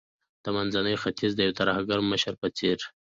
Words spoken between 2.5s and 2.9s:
څیر